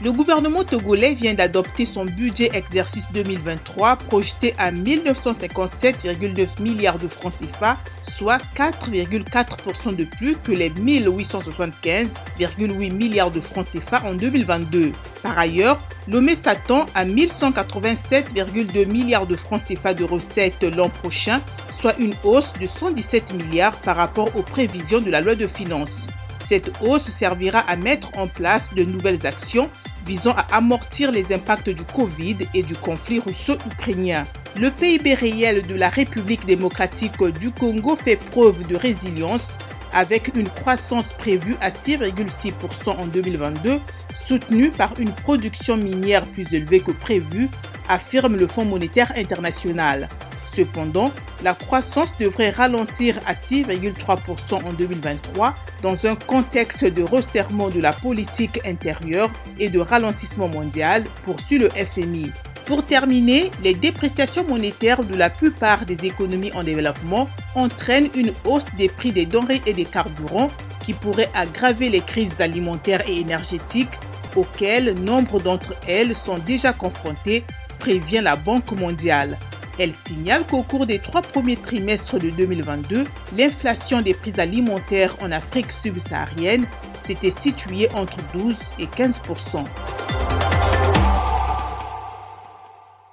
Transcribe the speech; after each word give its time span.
Le 0.00 0.12
gouvernement 0.12 0.62
togolais 0.62 1.14
vient 1.14 1.34
d'adopter 1.34 1.84
son 1.84 2.04
budget 2.04 2.50
exercice 2.54 3.10
2023 3.10 3.96
projeté 3.96 4.54
à 4.56 4.70
1957,9 4.70 6.62
milliards 6.62 7.00
de 7.00 7.08
francs 7.08 7.32
CFA, 7.32 7.80
soit 8.02 8.40
4,4% 8.54 9.96
de 9.96 10.04
plus 10.04 10.36
que 10.36 10.52
les 10.52 10.70
1875,8 10.70 12.92
milliards 12.92 13.32
de 13.32 13.40
francs 13.40 13.66
CFA 13.66 14.04
en 14.04 14.14
2022. 14.14 14.92
Par 15.24 15.36
ailleurs, 15.36 15.82
Lomé 16.06 16.36
s'attend 16.36 16.86
à 16.94 17.04
1187,2 17.04 18.86
milliards 18.86 19.26
de 19.26 19.34
francs 19.34 19.60
CFA 19.60 19.94
de 19.94 20.04
recettes 20.04 20.62
l'an 20.62 20.90
prochain, 20.90 21.42
soit 21.72 21.98
une 21.98 22.14
hausse 22.22 22.52
de 22.60 22.68
117 22.68 23.34
milliards 23.34 23.80
par 23.80 23.96
rapport 23.96 24.30
aux 24.36 24.44
prévisions 24.44 25.00
de 25.00 25.10
la 25.10 25.20
loi 25.20 25.34
de 25.34 25.48
finances. 25.48 26.06
Cette 26.38 26.70
hausse 26.80 27.08
servira 27.08 27.60
à 27.60 27.76
mettre 27.76 28.16
en 28.16 28.28
place 28.28 28.72
de 28.74 28.84
nouvelles 28.84 29.26
actions 29.26 29.70
visant 30.04 30.32
à 30.32 30.56
amortir 30.56 31.12
les 31.12 31.32
impacts 31.32 31.68
du 31.68 31.84
Covid 31.84 32.38
et 32.54 32.62
du 32.62 32.74
conflit 32.74 33.20
russo-ukrainien. 33.20 34.26
Le 34.56 34.70
PIB 34.70 35.14
réel 35.14 35.66
de 35.66 35.74
la 35.74 35.88
République 35.88 36.46
démocratique 36.46 37.22
du 37.38 37.50
Congo 37.50 37.96
fait 37.96 38.16
preuve 38.16 38.66
de 38.66 38.76
résilience 38.76 39.58
avec 39.92 40.34
une 40.36 40.48
croissance 40.48 41.12
prévue 41.12 41.56
à 41.60 41.70
6,6% 41.70 42.90
en 42.90 43.06
2022, 43.06 43.80
soutenue 44.14 44.70
par 44.70 44.98
une 44.98 45.12
production 45.12 45.76
minière 45.76 46.30
plus 46.30 46.52
élevée 46.52 46.80
que 46.80 46.92
prévu, 46.92 47.48
affirme 47.88 48.36
le 48.36 48.46
Fonds 48.46 48.64
monétaire 48.64 49.12
international. 49.16 50.08
Cependant, 50.52 51.12
la 51.42 51.54
croissance 51.54 52.10
devrait 52.18 52.50
ralentir 52.50 53.20
à 53.26 53.34
6,3% 53.34 54.64
en 54.64 54.72
2023 54.72 55.54
dans 55.82 56.06
un 56.06 56.14
contexte 56.14 56.84
de 56.84 57.02
resserrement 57.02 57.68
de 57.68 57.80
la 57.80 57.92
politique 57.92 58.60
intérieure 58.66 59.30
et 59.58 59.68
de 59.68 59.78
ralentissement 59.78 60.48
mondial, 60.48 61.04
poursuit 61.22 61.58
le 61.58 61.68
FMI. 61.70 62.32
Pour 62.66 62.86
terminer, 62.86 63.50
les 63.62 63.74
dépréciations 63.74 64.44
monétaires 64.44 65.04
de 65.04 65.14
la 65.14 65.30
plupart 65.30 65.86
des 65.86 66.06
économies 66.06 66.52
en 66.52 66.64
développement 66.64 67.28
entraînent 67.54 68.10
une 68.14 68.32
hausse 68.44 68.68
des 68.76 68.88
prix 68.88 69.12
des 69.12 69.26
denrées 69.26 69.62
et 69.66 69.72
des 69.72 69.86
carburants 69.86 70.50
qui 70.82 70.92
pourrait 70.92 71.30
aggraver 71.34 71.88
les 71.88 72.00
crises 72.00 72.40
alimentaires 72.40 73.02
et 73.08 73.20
énergétiques 73.20 73.98
auxquelles 74.36 74.94
nombre 74.94 75.40
d'entre 75.40 75.74
elles 75.86 76.14
sont 76.14 76.38
déjà 76.38 76.72
confrontées, 76.72 77.44
prévient 77.78 78.20
la 78.22 78.36
Banque 78.36 78.72
mondiale. 78.72 79.38
Elle 79.78 79.92
signale 79.92 80.46
qu'au 80.46 80.64
cours 80.64 80.86
des 80.86 80.98
trois 80.98 81.22
premiers 81.22 81.56
trimestres 81.56 82.18
de 82.18 82.30
2022, 82.30 83.04
l'inflation 83.36 84.02
des 84.02 84.14
prix 84.14 84.40
alimentaires 84.40 85.16
en 85.20 85.30
Afrique 85.30 85.70
subsaharienne 85.70 86.66
s'était 86.98 87.30
située 87.30 87.88
entre 87.94 88.18
12 88.32 88.74
et 88.80 88.86
15 88.86 89.22